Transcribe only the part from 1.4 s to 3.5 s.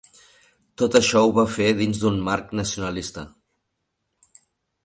fer dins d'un marc nacionalista.